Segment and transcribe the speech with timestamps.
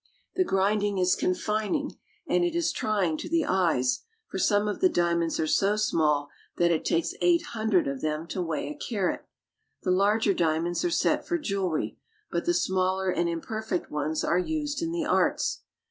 [0.35, 1.95] The grinding is confining;
[2.25, 6.27] and it is trying to the eyes, for some of the diamonds are so small
[6.57, 9.27] that it takes eight hundred of them to weigh a carat.
[9.83, 11.99] The larger diamonds are set for jewelry,
[12.31, 15.61] but the smaller and imper fect ones are used in the arts.